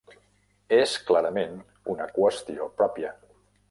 [0.77, 1.55] És clarament
[1.97, 3.19] una qüestió pròpia.